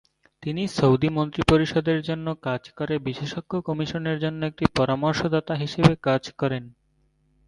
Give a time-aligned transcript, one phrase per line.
[0.43, 6.63] তিনি সৌদি মন্ত্রিপরিষদের জন্য কাজ করে বিশেষজ্ঞ কমিশনের জন্য একটি পরামর্শদাতা হিসেবে কাজ করেন।